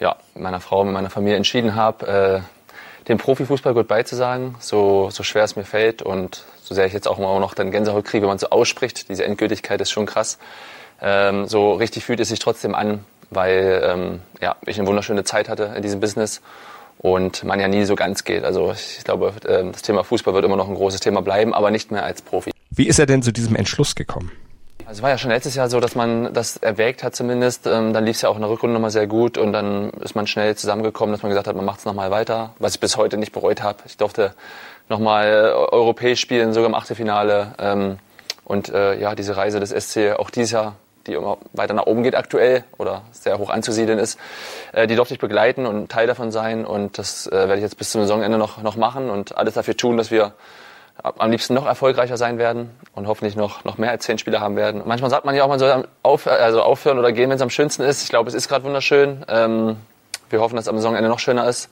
ja, 0.00 0.16
meiner 0.34 0.60
Frau, 0.60 0.84
mit 0.84 0.94
meiner 0.94 1.10
Familie 1.10 1.36
entschieden 1.36 1.74
habe, 1.74 2.06
äh, 2.06 3.08
dem 3.08 3.18
Profifußball 3.18 3.74
goodbye 3.74 4.04
zu 4.04 4.16
sagen, 4.16 4.56
so, 4.60 5.10
so 5.10 5.22
schwer 5.22 5.44
es 5.44 5.56
mir 5.56 5.64
fällt 5.64 6.02
und 6.02 6.44
so 6.62 6.74
sehr 6.74 6.86
ich 6.86 6.92
jetzt 6.92 7.08
auch 7.08 7.18
immer 7.18 7.38
noch 7.40 7.54
dann 7.54 7.70
Gänsehaut 7.70 8.04
kriege, 8.04 8.22
wenn 8.22 8.28
man 8.28 8.38
so 8.38 8.50
ausspricht, 8.50 9.08
diese 9.08 9.24
Endgültigkeit 9.24 9.80
ist 9.80 9.90
schon 9.90 10.06
krass. 10.06 10.38
Ähm, 11.00 11.46
so 11.46 11.72
richtig 11.72 12.04
fühlt 12.04 12.20
es 12.20 12.28
sich 12.28 12.38
trotzdem 12.38 12.74
an, 12.74 13.04
weil 13.30 13.82
ähm, 13.84 14.20
ja, 14.40 14.56
ich 14.66 14.78
eine 14.78 14.86
wunderschöne 14.86 15.24
Zeit 15.24 15.48
hatte 15.48 15.72
in 15.76 15.82
diesem 15.82 16.00
Business 16.00 16.40
und 16.98 17.42
man 17.42 17.58
ja 17.58 17.66
nie 17.66 17.84
so 17.84 17.96
ganz 17.96 18.22
geht. 18.22 18.44
Also 18.44 18.72
ich 18.72 19.02
glaube, 19.02 19.32
äh, 19.44 19.64
das 19.70 19.82
Thema 19.82 20.04
Fußball 20.04 20.34
wird 20.34 20.44
immer 20.44 20.56
noch 20.56 20.68
ein 20.68 20.74
großes 20.74 21.00
Thema 21.00 21.22
bleiben, 21.22 21.54
aber 21.54 21.72
nicht 21.72 21.90
mehr 21.90 22.04
als 22.04 22.22
Profi. 22.22 22.52
Wie 22.70 22.86
ist 22.86 22.98
er 22.98 23.06
denn 23.06 23.22
zu 23.22 23.32
diesem 23.32 23.56
Entschluss 23.56 23.96
gekommen? 23.96 24.30
Also 24.92 25.00
es 25.00 25.02
war 25.04 25.08
ja 25.08 25.16
schon 25.16 25.30
letztes 25.30 25.54
Jahr 25.54 25.70
so, 25.70 25.80
dass 25.80 25.94
man 25.94 26.34
das 26.34 26.58
erwägt 26.58 27.02
hat 27.02 27.16
zumindest. 27.16 27.66
Ähm, 27.66 27.94
dann 27.94 28.04
lief 28.04 28.16
es 28.16 28.20
ja 28.20 28.28
auch 28.28 28.34
in 28.34 28.42
der 28.42 28.50
Rückrunde 28.50 28.74
nochmal 28.74 28.90
sehr 28.90 29.06
gut 29.06 29.38
und 29.38 29.54
dann 29.54 29.88
ist 30.04 30.14
man 30.14 30.26
schnell 30.26 30.54
zusammengekommen, 30.54 31.14
dass 31.14 31.22
man 31.22 31.30
gesagt 31.30 31.46
hat, 31.46 31.56
man 31.56 31.64
macht 31.64 31.78
es 31.78 31.86
nochmal 31.86 32.10
weiter, 32.10 32.50
was 32.58 32.74
ich 32.74 32.80
bis 32.80 32.98
heute 32.98 33.16
nicht 33.16 33.32
bereut 33.32 33.62
habe. 33.62 33.78
Ich 33.86 33.96
durfte 33.96 34.34
nochmal 34.90 35.50
europäisch 35.54 36.20
spielen, 36.20 36.52
sogar 36.52 36.68
im 36.68 36.74
Achtelfinale. 36.74 37.54
Ähm, 37.58 38.00
und 38.44 38.68
äh, 38.68 39.00
ja, 39.00 39.14
diese 39.14 39.34
Reise 39.34 39.60
des 39.60 39.70
SC 39.70 40.18
auch 40.18 40.28
dieses 40.28 40.50
Jahr, 40.50 40.74
die 41.06 41.14
immer 41.14 41.38
weiter 41.54 41.72
nach 41.72 41.86
oben 41.86 42.02
geht 42.02 42.14
aktuell 42.14 42.62
oder 42.76 43.00
sehr 43.12 43.38
hoch 43.38 43.48
anzusiedeln 43.48 43.98
ist, 43.98 44.18
äh, 44.72 44.86
die 44.86 44.96
durfte 44.96 45.14
ich 45.14 45.20
begleiten 45.20 45.64
und 45.64 45.90
Teil 45.90 46.06
davon 46.06 46.30
sein. 46.30 46.66
Und 46.66 46.98
das 46.98 47.26
äh, 47.28 47.30
werde 47.30 47.54
ich 47.56 47.62
jetzt 47.62 47.78
bis 47.78 47.92
zum 47.92 48.02
Saisonende 48.02 48.36
noch, 48.36 48.62
noch 48.62 48.76
machen 48.76 49.08
und 49.08 49.38
alles 49.38 49.54
dafür 49.54 49.74
tun, 49.74 49.96
dass 49.96 50.10
wir 50.10 50.34
am 51.02 51.30
liebsten 51.30 51.54
noch 51.54 51.66
erfolgreicher 51.66 52.16
sein 52.16 52.38
werden 52.38 52.70
und 52.94 53.06
hoffentlich 53.06 53.34
noch, 53.34 53.64
noch 53.64 53.78
mehr 53.78 53.90
als 53.90 54.04
zehn 54.04 54.18
Spieler 54.18 54.40
haben 54.40 54.56
werden. 54.56 54.82
manchmal 54.84 55.10
sagt 55.10 55.24
man 55.24 55.34
ja 55.34 55.44
auch, 55.44 55.48
man 55.48 55.58
soll 55.58 55.88
auf, 56.02 56.26
also 56.26 56.62
aufhören 56.62 56.98
oder 56.98 57.12
gehen, 57.12 57.28
wenn 57.30 57.36
es 57.36 57.42
am 57.42 57.50
schönsten 57.50 57.82
ist. 57.82 58.02
Ich 58.02 58.08
glaube, 58.10 58.28
es 58.28 58.34
ist 58.34 58.48
gerade 58.48 58.64
wunderschön. 58.64 59.24
Ähm, 59.28 59.76
wir 60.30 60.40
hoffen, 60.40 60.56
dass 60.56 60.66
es 60.66 60.68
am 60.68 60.76
Saisonende 60.76 61.08
noch 61.08 61.18
schöner 61.18 61.48
ist. 61.48 61.70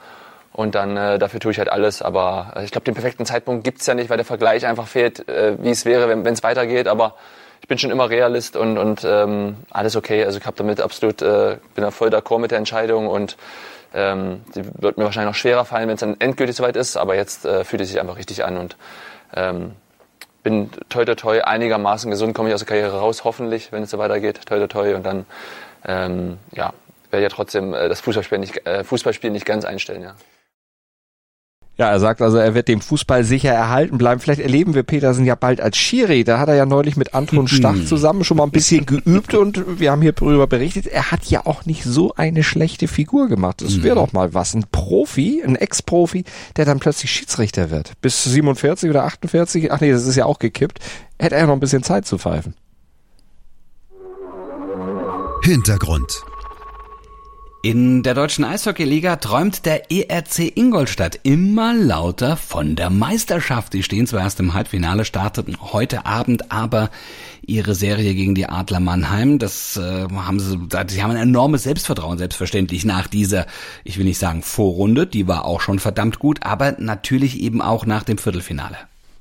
Und 0.52 0.74
dann 0.74 0.96
äh, 0.96 1.18
dafür 1.18 1.38
tue 1.40 1.52
ich 1.52 1.58
halt 1.58 1.70
alles. 1.70 2.02
Aber 2.02 2.52
äh, 2.56 2.64
ich 2.64 2.72
glaube, 2.72 2.84
den 2.84 2.94
perfekten 2.94 3.24
Zeitpunkt 3.24 3.64
gibt's 3.64 3.86
ja 3.86 3.94
nicht, 3.94 4.10
weil 4.10 4.16
der 4.16 4.26
Vergleich 4.26 4.66
einfach 4.66 4.88
fehlt, 4.88 5.28
äh, 5.28 5.56
wie 5.62 5.70
es 5.70 5.84
wäre, 5.84 6.08
wenn 6.08 6.26
es 6.26 6.42
weitergeht. 6.42 6.88
Aber 6.88 7.14
ich 7.60 7.68
bin 7.68 7.78
schon 7.78 7.90
immer 7.90 8.10
Realist 8.10 8.56
und, 8.56 8.78
und 8.78 9.04
ähm, 9.04 9.56
alles 9.70 9.96
okay. 9.96 10.24
Also 10.24 10.38
ich 10.38 10.46
habe 10.46 10.56
damit 10.56 10.80
absolut, 10.80 11.22
äh, 11.22 11.58
bin 11.74 11.84
da 11.84 11.90
voll 11.90 12.08
d'accord 12.08 12.40
mit 12.40 12.50
der 12.50 12.58
Entscheidung 12.58 13.06
und 13.06 13.36
ähm, 13.94 14.42
die 14.54 14.64
wird 14.80 14.98
mir 14.98 15.04
wahrscheinlich 15.04 15.30
noch 15.30 15.38
schwerer 15.38 15.64
fallen, 15.64 15.88
wenn 15.88 15.94
es 15.94 16.00
dann 16.00 16.16
endgültig 16.18 16.56
soweit 16.56 16.76
ist. 16.76 16.96
Aber 16.96 17.14
jetzt 17.14 17.44
äh, 17.44 17.64
fühlt 17.64 17.82
es 17.82 17.88
sich 17.88 18.00
einfach 18.00 18.16
richtig 18.16 18.44
an 18.44 18.56
und 18.56 18.76
ähm, 19.34 19.72
bin 20.42 20.70
toi 20.88 21.04
toi 21.04 21.14
toi 21.14 21.40
einigermaßen 21.44 22.10
gesund, 22.10 22.34
komme 22.34 22.48
ich 22.48 22.54
aus 22.54 22.60
der 22.60 22.68
Karriere 22.68 22.98
raus, 22.98 23.24
hoffentlich, 23.24 23.72
wenn 23.72 23.82
es 23.82 23.90
so 23.90 23.98
weitergeht, 23.98 24.40
toi 24.46 24.58
toi 24.58 24.66
toi 24.66 24.94
und 24.94 25.04
dann 25.04 25.26
ähm, 25.84 26.38
ja, 26.52 26.72
werde 27.10 27.24
ja 27.24 27.28
trotzdem 27.28 27.74
äh, 27.74 27.88
das 27.88 28.00
Fußballspiel 28.00 28.38
nicht, 28.38 28.66
äh, 28.66 28.84
Fußballspiel 28.84 29.30
nicht 29.30 29.46
ganz 29.46 29.64
einstellen, 29.64 30.02
ja. 30.02 30.14
Ja, 31.80 31.88
er 31.88 31.98
sagt 31.98 32.20
also, 32.20 32.36
er 32.36 32.54
wird 32.54 32.68
dem 32.68 32.82
Fußball 32.82 33.24
sicher 33.24 33.52
erhalten 33.52 33.96
bleiben. 33.96 34.20
Vielleicht 34.20 34.42
erleben 34.42 34.74
wir 34.74 34.82
Petersen 34.82 35.24
ja 35.24 35.34
bald 35.34 35.62
als 35.62 35.78
Schiri. 35.78 36.24
Da 36.24 36.38
hat 36.38 36.50
er 36.50 36.54
ja 36.54 36.66
neulich 36.66 36.94
mit 36.98 37.14
Anton 37.14 37.48
Stach 37.48 37.74
zusammen 37.86 38.22
schon 38.22 38.36
mal 38.36 38.42
ein 38.42 38.50
bisschen 38.50 38.84
geübt 38.84 39.32
und 39.32 39.80
wir 39.80 39.90
haben 39.90 40.02
hier 40.02 40.12
darüber 40.12 40.46
berichtet. 40.46 40.86
Er 40.86 41.10
hat 41.10 41.24
ja 41.30 41.46
auch 41.46 41.64
nicht 41.64 41.84
so 41.84 42.12
eine 42.16 42.42
schlechte 42.42 42.86
Figur 42.86 43.28
gemacht. 43.28 43.62
Das 43.62 43.82
wäre 43.82 43.94
mhm. 43.94 44.00
doch 44.00 44.12
mal 44.12 44.34
was. 44.34 44.52
Ein 44.52 44.66
Profi, 44.70 45.42
ein 45.42 45.56
Ex-Profi, 45.56 46.24
der 46.58 46.66
dann 46.66 46.80
plötzlich 46.80 47.10
Schiedsrichter 47.12 47.70
wird. 47.70 47.92
Bis 48.02 48.24
47 48.24 48.90
oder 48.90 49.04
48, 49.04 49.72
ach 49.72 49.80
nee, 49.80 49.90
das 49.90 50.06
ist 50.06 50.16
ja 50.16 50.26
auch 50.26 50.38
gekippt, 50.38 50.80
hätte 51.18 51.36
er 51.36 51.46
noch 51.46 51.54
ein 51.54 51.60
bisschen 51.60 51.82
Zeit 51.82 52.04
zu 52.04 52.18
pfeifen. 52.18 52.52
Hintergrund 55.44 56.24
in 57.62 58.02
der 58.02 58.14
deutschen 58.14 58.44
Eishockeyliga 58.44 59.16
träumt 59.16 59.66
der 59.66 59.90
ERC 59.90 60.56
Ingolstadt 60.56 61.20
immer 61.24 61.74
lauter 61.74 62.38
von 62.38 62.74
der 62.74 62.88
Meisterschaft. 62.88 63.72
Sie 63.72 63.82
stehen 63.82 64.06
zwar 64.06 64.22
erst 64.22 64.40
im 64.40 64.54
Halbfinale, 64.54 65.04
starteten 65.04 65.58
heute 65.60 66.06
Abend 66.06 66.50
aber 66.50 66.88
ihre 67.42 67.74
Serie 67.74 68.14
gegen 68.14 68.34
die 68.34 68.46
Adler 68.46 68.80
Mannheim. 68.80 69.38
Das 69.38 69.76
äh, 69.76 70.06
haben 70.08 70.40
sie, 70.40 70.58
sie 70.88 71.02
haben 71.02 71.10
ein 71.10 71.16
enormes 71.18 71.64
Selbstvertrauen, 71.64 72.16
selbstverständlich 72.16 72.86
nach 72.86 73.08
dieser, 73.08 73.46
ich 73.84 73.98
will 73.98 74.06
nicht 74.06 74.18
sagen 74.18 74.42
Vorrunde, 74.42 75.06
die 75.06 75.28
war 75.28 75.44
auch 75.44 75.60
schon 75.60 75.80
verdammt 75.80 76.18
gut, 76.18 76.42
aber 76.42 76.76
natürlich 76.78 77.40
eben 77.40 77.60
auch 77.60 77.84
nach 77.84 78.04
dem 78.04 78.16
Viertelfinale. 78.16 78.76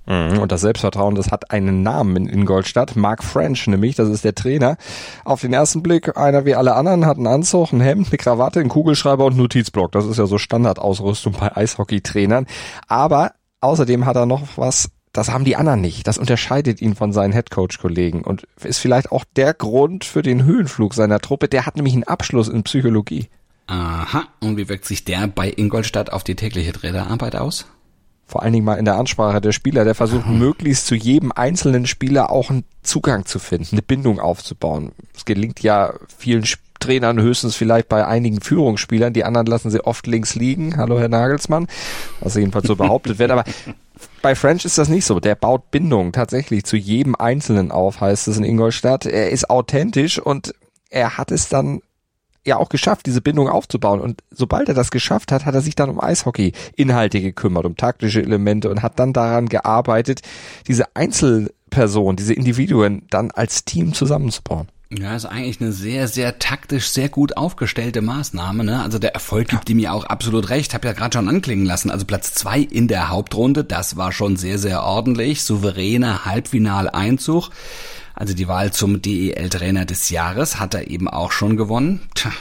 Mhm, 0.10 0.40
und 0.40 0.52
das 0.52 0.62
Selbstvertrauen, 0.62 1.14
das 1.14 1.32
hat 1.32 1.52
einen 1.52 1.84
Namen 1.84 2.16
in 2.16 2.28
Ingolstadt. 2.28 2.96
Mark 2.96 3.24
French 3.24 3.68
nämlich, 3.68 3.96
das 3.96 4.10
ist 4.10 4.24
der 4.24 4.34
Trainer. 4.34 4.76
Auf 5.24 5.42
den 5.42 5.54
ersten 5.54 5.84
Blick 5.84 6.18
einer 6.18 6.46
wie 6.46 6.56
alle 6.56 6.74
anderen, 6.74 7.06
hat 7.06 7.18
einen 7.18 7.28
Anzug, 7.28 7.72
ein 7.72 7.80
Hemd, 7.80 8.08
eine 8.10 8.18
Krawatte, 8.18 8.60
einen 8.60 8.70
Kugelschreiber 8.70 9.26
und 9.26 9.34
einen 9.34 9.42
Notizblock. 9.42 9.92
Das 9.92 10.08
ist 10.08 10.18
ja 10.18 10.26
so 10.26 10.40
Standardausrüstung 10.40 11.36
bei 11.40 11.56
Eishockeytrainern. 11.56 12.48
Aber 12.88 13.34
außerdem 13.62 14.08
hat 14.08 14.16
er 14.16 14.26
noch 14.26 14.48
was, 14.56 14.90
das 15.14 15.30
haben 15.30 15.46
die 15.46 15.56
anderen 15.56 15.82
nicht. 15.82 16.08
Das 16.08 16.18
unterscheidet 16.18 16.82
ihn 16.82 16.96
von 16.96 17.14
seinen 17.14 17.32
Headcoach-Kollegen 17.32 18.24
und 18.24 18.48
ist 18.64 18.80
vielleicht 18.80 19.12
auch 19.12 19.26
der 19.36 19.54
Grund 19.54 20.06
für 20.06 20.24
den 20.24 20.44
Höhenflug 20.44 20.96
seiner 20.96 21.20
Truppe. 21.20 21.48
Der 21.50 21.68
hat 21.68 21.76
nämlich 21.76 21.94
einen 21.94 22.04
Abschluss 22.04 22.48
in 22.48 22.64
Psychologie. 22.64 23.30
Aha, 23.68 24.24
und 24.40 24.58
wie 24.58 24.70
wirkt 24.70 24.86
sich 24.86 25.06
der 25.06 25.28
bei 25.28 25.54
Ingolstadt 25.56 26.12
auf 26.12 26.24
die 26.24 26.36
tägliche 26.36 26.72
Trainerarbeit 26.74 27.36
aus? 27.36 27.68
Vor 28.30 28.44
allen 28.44 28.54
Dingen 28.54 28.66
mal 28.66 28.76
in 28.76 28.86
der 28.86 28.96
Ansprache 28.96 29.42
der 29.42 29.52
Spieler, 29.54 29.84
der 29.86 29.96
versucht 29.96 30.28
möglichst 30.28 30.86
zu 30.86 30.94
jedem 30.94 31.32
einzelnen 31.32 31.88
Spieler 31.88 32.32
auch 32.32 32.52
einen 32.52 32.64
Zugang 32.84 33.26
zu 33.26 33.40
finden, 33.40 33.70
eine 33.72 33.82
Bindung 33.82 34.20
aufzubauen. 34.20 34.92
Es 35.16 35.26
gelingt 35.26 35.62
ja 35.64 35.94
vielen 36.16 36.46
Trainern 36.80 37.20
höchstens 37.20 37.56
vielleicht 37.56 37.90
bei 37.90 38.06
einigen 38.06 38.40
Führungsspielern, 38.40 39.14
die 39.14 39.24
anderen 39.24 39.48
lassen 39.48 39.72
sie 39.72 39.84
oft 39.84 40.06
links 40.06 40.36
liegen. 40.36 40.78
Hallo 40.78 41.00
Herr 41.00 41.10
Nagelsmann, 41.10 41.66
was 42.20 42.36
jedenfalls 42.36 42.68
so 42.68 42.76
behauptet 42.76 43.18
wird, 43.18 43.32
aber 43.32 43.46
bei 44.22 44.36
French 44.36 44.64
ist 44.64 44.78
das 44.78 44.90
nicht 44.90 45.06
so. 45.06 45.20
Der 45.20 45.34
baut 45.34 45.72
Bindung 45.72 46.12
tatsächlich 46.12 46.66
zu 46.66 46.78
jedem 46.78 47.16
Einzelnen 47.16 47.72
auf, 47.72 48.00
heißt 48.00 48.28
es 48.28 48.38
in 48.38 48.44
Ingolstadt. 48.44 49.08
Er 49.08 49.32
ist 49.32 49.50
authentisch 49.50 50.20
und 50.20 50.54
er 50.92 51.18
hat 51.18 51.32
es 51.32 51.50
dann 51.50 51.82
ja 52.46 52.58
auch 52.58 52.70
geschafft, 52.70 53.06
diese 53.06 53.22
Bindung 53.22 53.50
aufzubauen. 53.50 54.00
Und 54.00 54.22
sobald 54.32 54.70
er 54.70 54.76
das 54.76 54.92
geschafft 54.92 55.32
hat, 55.32 55.46
hat 55.46 55.56
er 55.56 55.62
sich 55.62 55.76
dann 55.76 55.90
um 55.90 56.00
Eishockey-Inhalte 56.02 57.22
gekümmert, 57.22 57.66
um 57.66 57.76
taktische 57.76 58.22
Elemente 58.22 58.70
und 58.70 58.82
hat 58.82 59.00
dann 59.00 59.14
daran 59.14 59.48
gearbeitet, 59.48 60.22
diese 60.68 60.96
Einzelpersonen, 60.96 62.16
diese 62.16 62.34
Individuen 62.34 63.04
dann 63.10 63.32
als 63.32 63.66
Team 63.66 63.94
zusammenzubauen. 63.94 64.68
Ja, 64.92 65.16
ist 65.16 65.26
eigentlich 65.26 65.62
eine 65.62 65.72
sehr, 65.72 66.08
sehr 66.08 66.40
taktisch, 66.40 66.90
sehr 66.90 67.10
gut 67.10 67.38
aufgestellte 67.38 68.02
Maßnahme. 68.02 68.64
Ne? 68.64 68.82
Also 68.82 68.98
der 68.98 69.14
Erfolg 69.14 69.50
gibt 69.50 69.70
ihm 69.70 69.78
ja 69.78 69.92
auch 69.92 70.04
absolut 70.06 70.50
recht. 70.50 70.74
Hab 70.74 70.84
ja 70.84 70.94
gerade 70.94 71.16
schon 71.16 71.30
anklingen 71.30 71.66
lassen. 71.66 71.92
Also 71.92 72.06
Platz 72.06 72.34
zwei 72.34 72.62
in 72.62 72.88
der 72.88 73.10
Hauptrunde, 73.10 73.64
das 73.64 73.98
war 73.98 74.12
schon 74.12 74.36
sehr, 74.36 74.58
sehr 74.58 74.82
ordentlich. 74.82 75.44
Souveräner 75.44 76.26
Halbfinaleinzug. 76.26 77.50
Also 78.16 78.34
die 78.34 78.48
Wahl 78.48 78.74
zum 78.74 79.00
DEL-Trainer 79.00 79.86
des 79.86 80.10
Jahres 80.10 80.60
hat 80.60 80.74
er 80.74 80.90
eben 80.90 81.08
auch 81.08 81.32
schon 81.32 81.56
gewonnen. 81.56 82.02
Tja. 82.16 82.32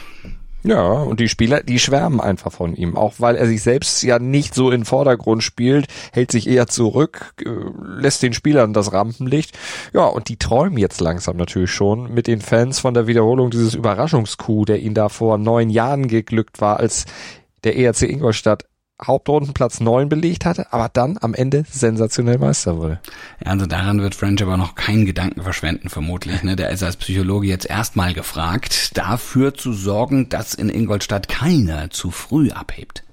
Ja, 0.64 0.82
und 0.90 1.20
die 1.20 1.28
Spieler, 1.28 1.62
die 1.62 1.78
schwärmen 1.78 2.20
einfach 2.20 2.50
von 2.50 2.74
ihm, 2.74 2.96
auch 2.96 3.14
weil 3.18 3.36
er 3.36 3.46
sich 3.46 3.62
selbst 3.62 4.02
ja 4.02 4.18
nicht 4.18 4.54
so 4.54 4.72
in 4.72 4.84
Vordergrund 4.84 5.44
spielt, 5.44 5.86
hält 6.12 6.32
sich 6.32 6.48
eher 6.48 6.66
zurück, 6.66 7.32
äh, 7.44 7.48
lässt 8.00 8.22
den 8.22 8.32
Spielern 8.32 8.72
das 8.72 8.92
Rampenlicht. 8.92 9.56
Ja, 9.92 10.06
und 10.06 10.28
die 10.28 10.36
träumen 10.36 10.76
jetzt 10.76 11.00
langsam 11.00 11.36
natürlich 11.36 11.70
schon 11.70 12.12
mit 12.12 12.26
den 12.26 12.40
Fans 12.40 12.80
von 12.80 12.92
der 12.92 13.06
Wiederholung 13.06 13.50
dieses 13.50 13.74
Überraschungskuh, 13.74 14.64
der 14.64 14.80
ihnen 14.80 14.94
da 14.94 15.08
vor 15.08 15.38
neun 15.38 15.70
Jahren 15.70 16.08
geglückt 16.08 16.60
war, 16.60 16.78
als 16.78 17.04
der 17.64 17.76
ERC 17.76 18.02
Ingolstadt 18.02 18.64
Hauptrundenplatz 19.05 19.81
9 19.81 20.09
belegt 20.09 20.45
hatte, 20.45 20.73
aber 20.73 20.88
dann 20.88 21.19
am 21.21 21.35
Ende 21.35 21.64
sensationell 21.71 22.38
Meister 22.38 22.78
wurde. 22.78 23.00
Ja, 23.45 23.52
also 23.52 23.67
daran 23.67 24.00
wird 24.00 24.14
French 24.14 24.43
aber 24.43 24.57
noch 24.57 24.75
keinen 24.75 25.07
Gedanken 25.07 25.43
verschwenden, 25.43 25.88
vermutlich. 25.88 26.43
Ne? 26.43 26.57
Der 26.57 26.71
ist 26.71 26.83
als 26.83 26.97
Psychologe 26.97 27.47
jetzt 27.47 27.67
erstmal 27.67 28.12
gefragt, 28.12 28.97
dafür 28.97 29.55
zu 29.55 29.73
sorgen, 29.73 30.28
dass 30.28 30.55
in 30.55 30.69
Ingolstadt 30.69 31.28
keiner 31.28 31.90
zu 31.90 32.11
früh 32.11 32.50
abhebt. 32.50 33.05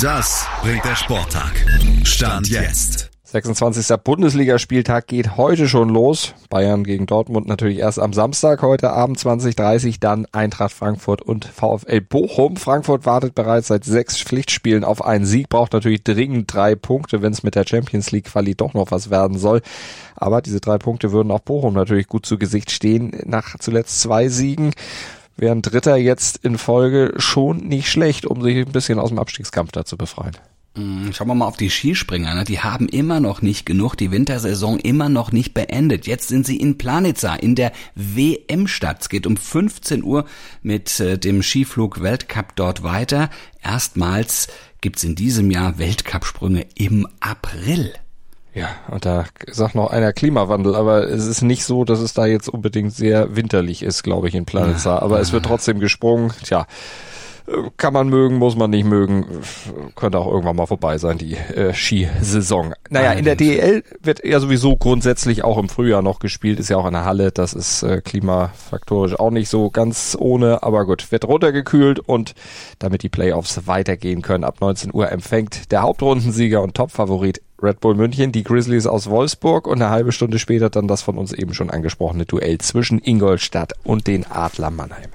Das 0.00 0.46
bringt 0.62 0.84
der 0.84 0.96
Sporttag. 0.96 1.52
Stand 2.04 2.48
jetzt. 2.48 3.13
26. 3.34 3.96
Bundesligaspieltag 3.96 5.08
geht 5.08 5.36
heute 5.36 5.66
schon 5.66 5.88
los. 5.88 6.34
Bayern 6.50 6.84
gegen 6.84 7.06
Dortmund 7.06 7.48
natürlich 7.48 7.78
erst 7.78 7.98
am 7.98 8.12
Samstag, 8.12 8.62
heute 8.62 8.92
Abend 8.92 9.18
20.30 9.18 9.96
dann 9.98 10.28
Eintracht 10.30 10.72
Frankfurt 10.72 11.20
und 11.20 11.44
VfL 11.44 12.00
Bochum. 12.00 12.56
Frankfurt 12.56 13.06
wartet 13.06 13.34
bereits 13.34 13.66
seit 13.66 13.82
sechs 13.82 14.22
Pflichtspielen 14.22 14.84
auf 14.84 15.04
einen 15.04 15.26
Sieg, 15.26 15.48
braucht 15.48 15.72
natürlich 15.72 16.04
dringend 16.04 16.54
drei 16.54 16.76
Punkte, 16.76 17.22
wenn 17.22 17.32
es 17.32 17.42
mit 17.42 17.56
der 17.56 17.66
Champions 17.66 18.12
League 18.12 18.26
Quali 18.26 18.54
doch 18.54 18.72
noch 18.72 18.92
was 18.92 19.10
werden 19.10 19.36
soll. 19.36 19.62
Aber 20.14 20.40
diese 20.40 20.60
drei 20.60 20.78
Punkte 20.78 21.10
würden 21.10 21.32
auch 21.32 21.40
Bochum 21.40 21.74
natürlich 21.74 22.06
gut 22.06 22.26
zu 22.26 22.38
Gesicht 22.38 22.70
stehen, 22.70 23.20
nach 23.24 23.58
zuletzt 23.58 24.00
zwei 24.00 24.28
Siegen 24.28 24.70
während 25.36 25.72
Dritter 25.72 25.96
jetzt 25.96 26.36
in 26.44 26.56
Folge 26.56 27.14
schon 27.16 27.56
nicht 27.66 27.90
schlecht, 27.90 28.26
um 28.26 28.42
sich 28.42 28.56
ein 28.56 28.70
bisschen 28.70 29.00
aus 29.00 29.08
dem 29.08 29.18
Abstiegskampf 29.18 29.72
da 29.72 29.84
zu 29.84 29.96
befreien. 29.96 30.36
Hm, 30.76 31.12
schauen 31.12 31.28
wir 31.28 31.36
mal 31.36 31.46
auf 31.46 31.56
die 31.56 31.70
Skispringer. 31.70 32.34
Ne? 32.34 32.44
Die 32.44 32.58
haben 32.58 32.88
immer 32.88 33.20
noch 33.20 33.42
nicht 33.42 33.64
genug, 33.64 33.94
die 33.94 34.10
Wintersaison 34.10 34.80
immer 34.80 35.08
noch 35.08 35.30
nicht 35.30 35.54
beendet. 35.54 36.06
Jetzt 36.06 36.28
sind 36.28 36.44
sie 36.46 36.56
in 36.56 36.78
Planitza 36.78 37.34
in 37.36 37.54
der 37.54 37.70
WM-Stadt. 37.94 39.02
Es 39.02 39.08
geht 39.08 39.26
um 39.26 39.36
15 39.36 40.02
Uhr 40.02 40.24
mit 40.62 40.98
äh, 40.98 41.16
dem 41.16 41.42
Skiflug 41.42 42.02
Weltcup 42.02 42.56
dort 42.56 42.82
weiter. 42.82 43.30
Erstmals 43.62 44.48
gibt's 44.80 45.04
in 45.04 45.14
diesem 45.14 45.52
Jahr 45.52 45.78
Weltcupsprünge 45.78 46.66
im 46.74 47.06
April. 47.20 47.92
Ja, 48.52 48.68
und 48.88 49.04
da 49.04 49.26
sagt 49.50 49.74
noch 49.74 49.90
einer 49.90 50.12
Klimawandel, 50.12 50.74
aber 50.74 51.08
es 51.08 51.26
ist 51.26 51.42
nicht 51.42 51.64
so, 51.64 51.84
dass 51.84 52.00
es 52.00 52.14
da 52.14 52.26
jetzt 52.26 52.48
unbedingt 52.48 52.94
sehr 52.94 53.34
winterlich 53.34 53.82
ist, 53.82 54.02
glaube 54.02 54.28
ich, 54.28 54.34
in 54.34 54.44
Planitza. 54.44 54.98
Aber 54.98 55.20
es 55.20 55.32
wird 55.32 55.44
trotzdem 55.44 55.80
gesprungen. 55.80 56.32
Tja, 56.44 56.66
kann 57.76 57.92
man 57.92 58.08
mögen, 58.08 58.36
muss 58.36 58.56
man 58.56 58.70
nicht 58.70 58.86
mögen. 58.86 59.26
Könnte 59.96 60.18
auch 60.18 60.26
irgendwann 60.26 60.56
mal 60.56 60.66
vorbei 60.66 60.96
sein, 60.98 61.18
die 61.18 61.34
äh, 61.34 61.74
Skisaison. 61.74 62.74
Naja, 62.88 63.12
in 63.12 63.24
der 63.24 63.36
DEL 63.36 63.84
wird 64.02 64.24
ja 64.24 64.40
sowieso 64.40 64.76
grundsätzlich 64.76 65.44
auch 65.44 65.58
im 65.58 65.68
Frühjahr 65.68 66.00
noch 66.00 66.20
gespielt, 66.20 66.58
ist 66.58 66.70
ja 66.70 66.78
auch 66.78 66.86
in 66.86 66.94
der 66.94 67.04
Halle. 67.04 67.32
Das 67.32 67.52
ist 67.52 67.82
äh, 67.82 68.00
klimafaktorisch 68.00 69.18
auch 69.18 69.30
nicht 69.30 69.48
so 69.48 69.70
ganz 69.70 70.16
ohne, 70.18 70.62
aber 70.62 70.86
gut, 70.86 71.12
wird 71.12 71.26
runtergekühlt 71.26 72.00
und 72.00 72.34
damit 72.78 73.02
die 73.02 73.10
Playoffs 73.10 73.66
weitergehen 73.66 74.22
können, 74.22 74.44
ab 74.44 74.60
19 74.60 74.94
Uhr 74.94 75.12
empfängt 75.12 75.70
der 75.70 75.82
Hauptrundensieger 75.82 76.62
und 76.62 76.74
Topfavorit 76.74 77.42
Red 77.62 77.80
Bull 77.80 77.94
München, 77.94 78.32
die 78.32 78.44
Grizzlies 78.44 78.86
aus 78.86 79.08
Wolfsburg 79.08 79.66
und 79.66 79.80
eine 79.80 79.90
halbe 79.90 80.12
Stunde 80.12 80.38
später 80.38 80.70
dann 80.70 80.88
das 80.88 81.02
von 81.02 81.16
uns 81.16 81.32
eben 81.32 81.54
schon 81.54 81.70
angesprochene 81.70 82.26
Duell 82.26 82.58
zwischen 82.58 83.00
Ingolstadt 83.02 83.72
und 83.84 84.06
den 84.06 84.26
Adler 84.30 84.70
Mannheim. 84.70 85.10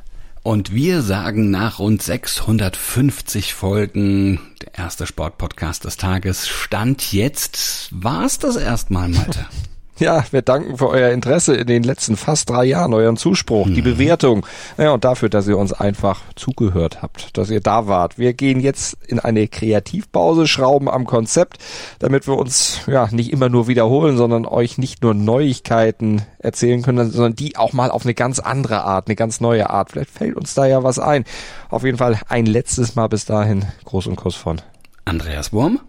Und 0.49 0.73
wir 0.73 1.03
sagen 1.03 1.51
nach 1.51 1.77
rund 1.77 2.01
650 2.01 3.53
Folgen, 3.53 4.39
der 4.63 4.79
erste 4.79 5.05
Sportpodcast 5.05 5.85
des 5.85 5.97
Tages, 5.97 6.47
Stand 6.47 7.13
jetzt, 7.13 7.89
war's 7.91 8.39
das 8.39 8.55
erstmal, 8.55 9.09
Malte. 9.09 9.45
Ja, 9.99 10.23
wir 10.31 10.41
danken 10.41 10.77
für 10.77 10.87
euer 10.87 11.09
Interesse 11.09 11.55
in 11.55 11.67
den 11.67 11.83
letzten 11.83 12.15
fast 12.15 12.49
drei 12.49 12.63
Jahren, 12.63 12.93
euren 12.93 13.17
Zuspruch, 13.17 13.65
mhm. 13.65 13.75
die 13.75 13.81
Bewertung. 13.81 14.45
Ja, 14.77 14.91
und 14.93 15.03
dafür, 15.03 15.27
dass 15.27 15.45
ihr 15.45 15.57
uns 15.57 15.73
einfach 15.73 16.21
zugehört 16.35 17.01
habt, 17.01 17.37
dass 17.37 17.49
ihr 17.49 17.59
da 17.59 17.87
wart. 17.87 18.17
Wir 18.17 18.33
gehen 18.33 18.61
jetzt 18.61 18.97
in 19.07 19.19
eine 19.19 19.49
Kreativpause, 19.49 20.47
schrauben 20.47 20.89
am 20.89 21.05
Konzept, 21.05 21.57
damit 21.99 22.27
wir 22.27 22.37
uns 22.37 22.79
ja 22.87 23.09
nicht 23.11 23.33
immer 23.33 23.49
nur 23.49 23.67
wiederholen, 23.67 24.15
sondern 24.15 24.45
euch 24.45 24.77
nicht 24.77 25.03
nur 25.03 25.13
Neuigkeiten 25.13 26.21
erzählen 26.37 26.81
können, 26.81 27.11
sondern 27.11 27.35
die 27.35 27.57
auch 27.57 27.73
mal 27.73 27.91
auf 27.91 28.05
eine 28.05 28.13
ganz 28.13 28.39
andere 28.39 28.85
Art, 28.85 29.07
eine 29.07 29.17
ganz 29.17 29.41
neue 29.41 29.69
Art. 29.69 29.91
Vielleicht 29.91 30.11
fällt 30.11 30.37
uns 30.37 30.53
da 30.53 30.65
ja 30.65 30.81
was 30.81 30.97
ein. 30.97 31.25
Auf 31.69 31.83
jeden 31.83 31.97
Fall 31.97 32.17
ein 32.29 32.45
letztes 32.45 32.95
Mal 32.95 33.07
bis 33.07 33.25
dahin. 33.25 33.65
Groß 33.83 34.07
und 34.07 34.15
Kuss 34.15 34.35
von 34.35 34.61
Andreas 35.03 35.51
Wurm 35.51 35.81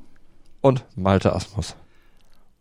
und 0.61 0.85
Malte 0.97 1.33
Asmus. 1.33 1.77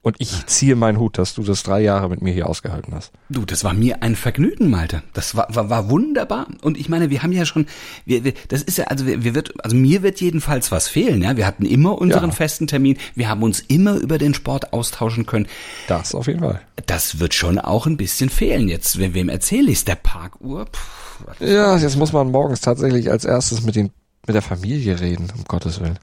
Und 0.01 0.15
ich 0.19 0.45
ziehe 0.45 0.77
meinen 0.77 0.97
Hut, 0.97 1.17
dass 1.17 1.33
du 1.33 1.43
das 1.43 1.63
drei 1.63 1.81
Jahre 1.81 2.07
mit 2.07 2.21
mir 2.21 2.31
hier 2.31 2.47
ausgehalten 2.47 2.95
hast. 2.95 3.11
Du, 3.27 3.43
das 3.43 3.65
war 3.65 3.73
mir 3.73 4.01
ein 4.01 4.15
Vergnügen, 4.15 4.69
Malte. 4.69 5.03
Das 5.13 5.35
war, 5.35 5.53
war, 5.53 5.69
war 5.69 5.89
wunderbar. 5.89 6.47
Und 6.61 6.77
ich 6.77 6.87
meine, 6.87 7.09
wir 7.09 7.21
haben 7.21 7.33
ja 7.33 7.45
schon, 7.45 7.65
wir, 8.05 8.23
wir, 8.23 8.33
das 8.47 8.61
ist 8.61 8.77
ja, 8.77 8.85
also 8.85 9.05
wir, 9.05 9.25
wir 9.25 9.35
wird, 9.35 9.53
also 9.61 9.75
mir 9.75 10.01
wird 10.01 10.21
jedenfalls 10.21 10.71
was 10.71 10.87
fehlen. 10.87 11.21
Ja, 11.21 11.35
wir 11.35 11.45
hatten 11.45 11.65
immer 11.65 11.99
unseren 11.99 12.29
ja. 12.29 12.35
festen 12.35 12.65
Termin. 12.65 12.97
Wir 13.13 13.27
haben 13.27 13.43
uns 13.43 13.59
immer 13.59 13.95
über 13.95 14.17
den 14.17 14.33
Sport 14.33 14.71
austauschen 14.71 15.25
können. 15.25 15.47
Das 15.89 16.15
auf 16.15 16.27
jeden 16.27 16.39
Fall. 16.39 16.61
Das 16.85 17.19
wird 17.19 17.33
schon 17.33 17.59
auch 17.59 17.85
ein 17.85 17.97
bisschen 17.97 18.29
fehlen 18.29 18.69
jetzt. 18.69 18.99
Wem 18.99 19.27
erzähle 19.27 19.69
ich's? 19.69 19.83
Der 19.83 19.95
Parkuhr? 19.95 20.65
Puh, 20.65 21.45
ja, 21.45 21.75
jetzt 21.75 21.97
muss 21.97 22.13
man 22.13 22.31
morgens 22.31 22.61
tatsächlich 22.61 23.11
als 23.11 23.25
erstes 23.25 23.63
mit 23.63 23.75
den 23.75 23.91
mit 24.27 24.35
der 24.35 24.41
Familie 24.43 24.99
reden, 24.99 25.27
um 25.35 25.43
Gottes 25.45 25.79
Willen. 25.81 25.97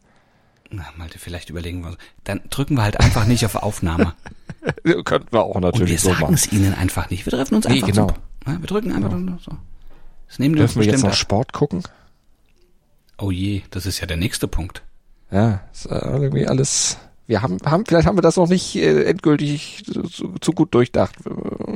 Na, 0.70 0.84
Malte, 0.96 1.18
vielleicht 1.18 1.50
überlegen 1.50 1.84
wir. 1.84 1.96
Dann 2.24 2.40
drücken 2.50 2.76
wir 2.76 2.82
halt 2.82 2.98
einfach 3.00 3.26
nicht 3.26 3.44
auf 3.44 3.54
Aufnahme. 3.56 4.14
Könnten 5.04 5.32
wir 5.32 5.42
auch 5.42 5.60
natürlich 5.60 5.80
Und 5.80 5.88
wir 5.88 5.98
so 5.98 6.14
sagen 6.14 6.34
es 6.34 6.52
ihnen 6.52 6.74
einfach 6.74 7.10
nicht. 7.10 7.24
Wir 7.24 7.32
treffen 7.32 7.54
uns 7.54 7.66
einfach 7.66 7.86
nee, 7.86 7.92
genau. 7.92 8.08
so. 8.44 8.60
wir 8.60 8.66
drücken 8.66 8.92
einfach 8.92 9.10
genau. 9.10 9.38
so. 9.38 9.52
Das 10.28 10.38
nehmen 10.38 10.56
Dürfen 10.56 10.82
wir 10.82 10.90
jetzt 10.90 11.04
noch 11.04 11.14
Sport 11.14 11.52
gucken? 11.52 11.82
Oh 13.18 13.30
je, 13.30 13.62
das 13.70 13.86
ist 13.86 14.00
ja 14.00 14.06
der 14.06 14.16
nächste 14.16 14.48
Punkt. 14.48 14.82
Ja, 15.30 15.60
ist 15.72 15.86
irgendwie 15.86 16.46
alles 16.46 16.98
Wir 17.28 17.42
haben, 17.42 17.58
haben, 17.64 17.84
vielleicht 17.86 18.06
haben 18.06 18.16
wir 18.16 18.22
das 18.22 18.36
noch 18.36 18.48
nicht 18.48 18.76
äh, 18.76 19.04
endgültig 19.04 19.82
zu, 19.84 20.34
zu 20.40 20.52
gut 20.52 20.72
durchdacht. 20.74 21.16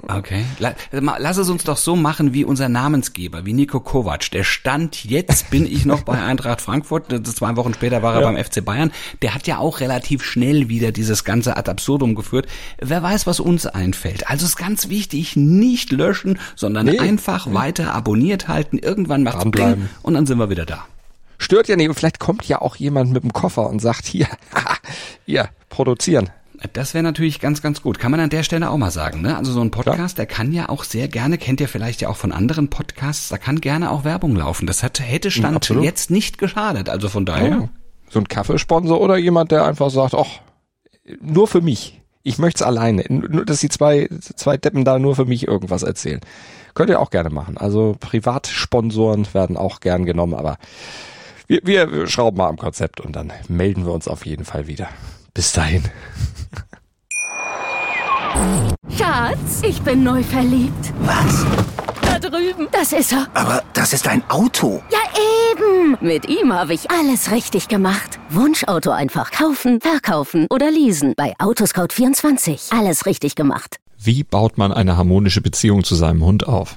Okay. 0.07 0.45
Lass 0.59 1.37
es 1.37 1.49
uns 1.49 1.65
doch 1.65 1.77
so 1.77 1.97
machen 1.97 2.33
wie 2.33 2.45
unser 2.45 2.69
Namensgeber, 2.69 3.45
wie 3.47 3.53
Nico 3.53 3.81
Kovac. 3.81 4.31
Der 4.31 4.45
stand 4.45 5.05
jetzt, 5.05 5.51
bin 5.51 5.67
ich 5.67 5.87
noch 5.87 6.03
bei 6.03 6.21
Eintracht 6.23 6.61
Frankfurt, 6.61 7.27
zwei 7.27 7.57
Wochen 7.57 7.75
später 7.75 8.03
war 8.03 8.15
er 8.15 8.21
ja. 8.21 8.31
beim 8.31 8.43
FC 8.43 8.65
Bayern. 8.65 8.93
Der 9.23 9.35
hat 9.35 9.47
ja 9.49 9.59
auch 9.59 9.81
relativ 9.81 10.23
schnell 10.23 10.69
wieder 10.69 10.93
dieses 10.93 11.25
ganze 11.25 11.57
ad 11.57 11.69
absurdum 11.69 12.15
geführt. 12.15 12.47
Wer 12.79 13.03
weiß, 13.03 13.27
was 13.27 13.41
uns 13.41 13.67
einfällt. 13.67 14.29
Also 14.29 14.47
ist 14.47 14.57
ganz 14.57 14.89
wichtig, 14.89 15.35
nicht 15.37 15.91
löschen, 15.91 16.39
sondern 16.55 16.87
nee. 16.87 16.99
einfach 16.99 17.47
nee. 17.47 17.55
weiter 17.55 17.93
abonniert 17.95 18.47
halten. 18.47 18.79
Irgendwann 18.79 19.25
macht's 19.25 19.45
Bling 19.51 19.89
und 20.03 20.15
dann 20.15 20.27
sind 20.27 20.39
wir 20.39 20.51
wieder 20.51 20.67
da. 20.67 20.85
Stört 21.41 21.69
ja 21.69 21.77
nicht. 21.77 21.89
Und 21.89 21.95
vielleicht 21.95 22.21
kommt 22.21 22.47
ja 22.47 22.61
auch 22.61 22.77
jemand 22.77 23.13
mit 23.13 23.23
dem 23.23 23.33
Koffer 23.33 23.69
und 23.69 23.81
sagt, 23.81 24.07
hier, 24.07 24.29
hier, 25.27 25.49
produzieren. 25.71 26.29
Das 26.75 26.93
wäre 26.93 27.03
natürlich 27.03 27.41
ganz, 27.41 27.63
ganz 27.63 27.81
gut. 27.81 27.99
Kann 27.99 28.11
man 28.11 28.21
an 28.21 28.29
der 28.29 28.43
Stelle 28.43 28.69
auch 28.69 28.77
mal 28.77 28.91
sagen. 28.91 29.23
Ne? 29.23 29.35
Also 29.39 29.51
so 29.51 29.63
ein 29.63 29.71
Podcast, 29.71 30.17
Klar. 30.17 30.27
der 30.27 30.27
kann 30.27 30.53
ja 30.53 30.69
auch 30.69 30.85
sehr 30.85 31.09
gerne, 31.09 31.39
kennt 31.39 31.59
ihr 31.63 31.69
vielleicht 31.69 32.03
ja 32.03 32.11
auch 32.11 32.19
von 32.19 32.33
anderen 32.33 32.69
Podcasts, 32.69 33.31
da 33.31 33.39
kann 33.39 33.63
gerne 33.63 33.91
auch 33.91 34.05
Werbung 34.05 34.37
laufen. 34.37 34.67
Das 34.67 34.83
hat, 34.83 35.01
hätte 35.01 35.31
Stand 35.31 35.67
ja, 35.71 35.81
jetzt 35.81 36.11
nicht 36.11 36.37
geschadet. 36.37 36.91
Also 36.91 37.09
von 37.09 37.25
daher. 37.25 37.49
Ja. 37.49 37.69
So 38.11 38.19
ein 38.19 38.29
Kaffeesponsor 38.29 39.01
oder 39.01 39.17
jemand, 39.17 39.51
der 39.51 39.65
einfach 39.65 39.89
sagt, 39.89 40.15
ach, 40.15 40.41
nur 41.23 41.49
für 41.49 41.63
mich. 41.63 42.03
Ich 42.23 42.37
möchte 42.37 42.63
es 42.63 42.69
alleine. 42.69 43.05
Nur, 43.09 43.47
dass 43.47 43.61
die 43.61 43.71
zwei, 43.71 44.11
zwei 44.21 44.59
Deppen 44.59 44.85
da 44.85 44.99
nur 44.99 45.17
für 45.17 45.25
mich 45.25 45.49
irgendwas 45.49 45.83
erzählen. 45.83 46.21
Könnt 46.75 46.91
ihr 46.91 47.01
auch 47.01 47.11
gerne 47.11 47.31
machen. 47.31 47.57
Also 47.57 47.97
Privatsponsoren 47.99 49.27
werden 49.33 49.57
auch 49.57 49.81
gern 49.81 50.05
genommen, 50.05 50.35
aber 50.35 50.59
wir, 51.51 51.91
wir 51.93 52.07
schrauben 52.07 52.39
mal 52.39 52.49
am 52.49 52.57
Konzept 52.57 53.01
und 53.01 53.17
dann 53.17 53.33
melden 53.49 53.85
wir 53.85 53.93
uns 53.93 54.07
auf 54.07 54.25
jeden 54.25 54.45
Fall 54.45 54.67
wieder. 54.69 54.89
Bis 55.35 55.53
dahin. 55.53 55.83
Schatz, 58.97 59.63
ich 59.63 59.81
bin 59.83 60.03
neu 60.05 60.23
verliebt. 60.23 60.93
Was? 61.01 61.45
Da 62.03 62.19
drüben. 62.19 62.69
Das 62.71 62.93
ist 62.93 63.13
er. 63.13 63.27
Aber 63.35 63.63
das 63.73 63.93
ist 63.93 64.07
ein 64.07 64.23
Auto. 64.31 64.83
Ja, 64.91 64.99
eben. 65.53 65.99
Mit 66.01 66.29
ihm 66.29 66.53
habe 66.53 66.73
ich 66.75 66.91
alles 66.91 67.31
richtig 67.33 67.69
gemacht. 67.69 68.19
Wunschauto 68.31 68.91
einfach 68.91 69.31
kaufen, 69.33 69.81
verkaufen 69.81 70.47
oder 70.51 70.71
leasen. 70.71 71.15
Bei 71.17 71.35
Autoscout24. 71.39 72.77
Alles 72.79 73.07
richtig 73.07 73.35
gemacht. 73.35 73.77
Wie 73.99 74.23
baut 74.23 74.57
man 74.57 74.73
eine 74.73 74.97
harmonische 74.97 75.41
Beziehung 75.41 75.85
zu 75.85 75.95
seinem 75.95 76.25
Hund 76.25 76.47
auf? 76.47 76.77